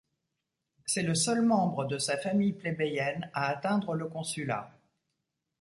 [0.87, 4.73] C'est le seul membre de sa famille plébéienne à atteindre le consulat.